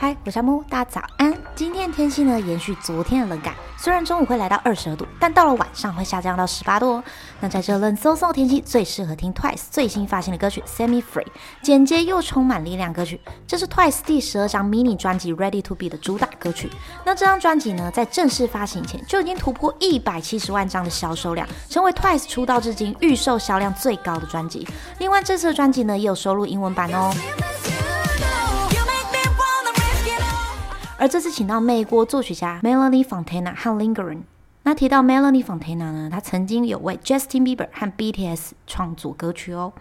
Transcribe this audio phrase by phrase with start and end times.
[0.00, 1.36] 嗨，我是阿木，大家早安。
[1.56, 7.04] 今天天气呢，延续昨天的冷感，虽然中午会来到二十二度，但到了晚上会下降到十八度哦。
[7.40, 11.24] 那在这冷飕飕的天气，最适合听 Twice 最新发行的歌曲《Semi Free》，
[11.62, 13.20] 简洁又充满力量歌曲。
[13.44, 16.70] 这是 Twice 第十二张迷你专辑《Ready to Be》的主打歌曲。
[17.04, 24.64] 那这张专辑呢，在正式发行前就已经突破一百七十万张的销售量，成为 Twice 出道至今预售销量最高的专辑。
[25.00, 27.12] 另外，这次的专辑呢，也有收录英文版哦。
[30.98, 34.22] 而这次请到美国作曲家 Melanie Fontana 和 Lingerin。
[34.64, 39.72] 那提到 Melanie Fontana 呢，她曾经有为 Justin Bieber 和 BTS 创作歌曲哦。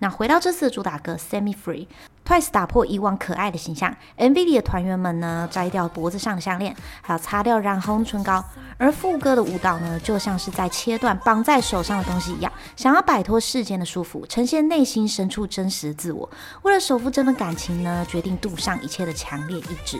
[0.00, 1.86] 那回到这次的主打歌《Semi Free》
[2.28, 8.44] ，Twice 打破以往可爱的形象，MV 里的团员们呢摘掉脖子上的项链，还有擦掉染红唇膏，
[8.76, 16.28] 而副歌的舞蹈呢就像是在切断绑在手上的东西一样，想要摆脱世间的束缚，呈现内心深处真实的自我。
[16.62, 19.98] 为了守护这份感情呢，决定赌上一切的强烈意志。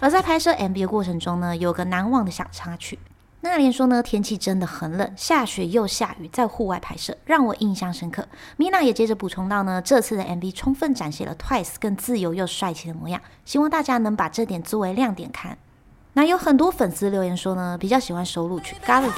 [0.00, 2.98] 而在拍摄 MV 的过程中呢，有个难忘的小插曲。
[3.48, 8.26] 那连说呢，天气真的很冷，下雪又下雨，在户外拍摄让我印象深刻。
[8.56, 15.56] 米娜也接着补充到呢，这次的 MV 充分展现了 Twice 更自由又帅气的模样，希望大家能把这点作为亮点看。
[16.12, 19.10] 那有很多粉丝留言说呢，比较喜欢收录曲《Galaxy》。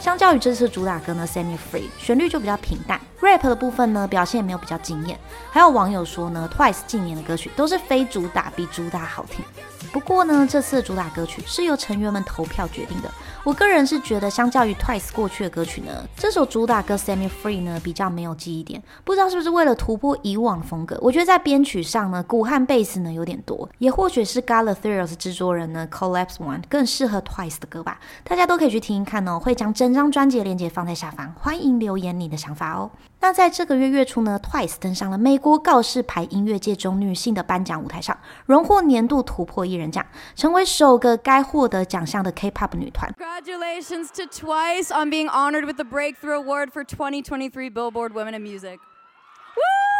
[0.00, 5.18] 相较于这次主打歌呢，《Semi Free》旋律就比较平淡，rap 的部分呢表现也没有比较惊艳。
[5.50, 9.44] 还有网友说呢，Twice 近年的歌曲都是非主打比主打好听。
[9.92, 13.10] 不过呢，这次的主打歌曲是由成员们投票决定的。
[13.44, 18.82] 我个人是觉得，相较于 Twice 过去的歌曲呢，这首主打歌《Semi Free》呢比较没有记忆点。
[19.04, 20.98] 不知道是不是为了突破以往的风格？
[21.00, 27.98] 我觉得在编曲上呢，鼓和贝斯呢有点多，也或许是 Galathrios 制作人呢 Collapse One 更适合 Twice 的歌吧。
[28.24, 32.90] 大家都可以去听一看哦，会将整张专辑的链接放在下方，欢迎留言你的想法哦。
[33.20, 40.06] 那在这个月月初呢，Twice 登上了美国告示牌音乐界中女性的颁奖舞台上，荣获年度突破艺人奖，
[40.36, 43.12] 成为首个该获得奖项的 K-pop 女团。
[43.18, 48.78] Congratulations to Twice on being honored with the Breakthrough Award for 2023 Billboard Women in Music。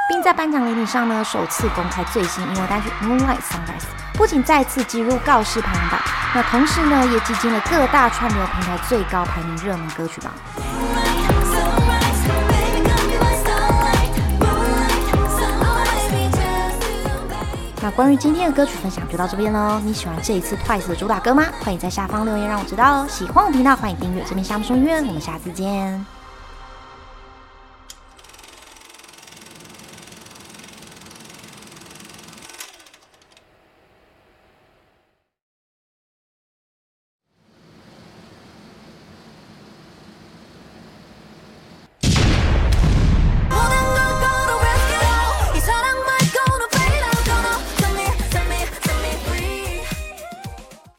[0.08, 3.82] 并在颁奖典礼上呢，首次公开最新音乐单曲《Moonlight Sunrise》，
[4.16, 6.00] 不仅再次挤入告示排行榜，
[6.34, 10.32] 那同时呢，也挤进了各大串流平台最高排名热门歌曲榜。
[17.92, 19.80] 关于今天的歌曲分享就到这边喽。
[19.84, 21.44] 你喜欢这一次 Twice 的主打歌吗？
[21.60, 23.06] 欢迎在下方留言让我知道哦。
[23.08, 24.96] 喜欢我频道，欢迎订阅这边项目送音乐。
[24.98, 26.17] 我们下次见。